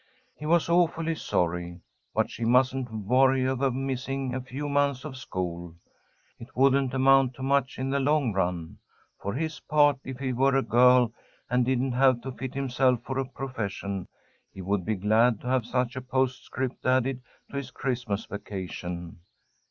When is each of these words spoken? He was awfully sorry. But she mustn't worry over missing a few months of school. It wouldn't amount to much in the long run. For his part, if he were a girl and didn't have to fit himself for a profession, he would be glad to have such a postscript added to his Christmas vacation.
He 0.35 0.47
was 0.47 0.67
awfully 0.67 1.13
sorry. 1.13 1.79
But 2.15 2.31
she 2.31 2.43
mustn't 2.43 2.91
worry 2.91 3.45
over 3.47 3.69
missing 3.69 4.33
a 4.33 4.41
few 4.41 4.67
months 4.67 5.05
of 5.05 5.15
school. 5.15 5.75
It 6.39 6.55
wouldn't 6.55 6.95
amount 6.95 7.35
to 7.35 7.43
much 7.43 7.77
in 7.77 7.91
the 7.91 7.99
long 7.99 8.33
run. 8.33 8.79
For 9.21 9.35
his 9.35 9.59
part, 9.59 9.99
if 10.03 10.17
he 10.17 10.33
were 10.33 10.55
a 10.55 10.63
girl 10.63 11.13
and 11.51 11.63
didn't 11.63 11.91
have 11.91 12.19
to 12.21 12.31
fit 12.31 12.55
himself 12.55 13.03
for 13.03 13.19
a 13.19 13.25
profession, 13.29 14.07
he 14.51 14.63
would 14.63 14.85
be 14.85 14.95
glad 14.95 15.39
to 15.41 15.47
have 15.49 15.67
such 15.67 15.95
a 15.95 16.01
postscript 16.01 16.83
added 16.83 17.21
to 17.51 17.57
his 17.57 17.69
Christmas 17.69 18.25
vacation. 18.25 19.19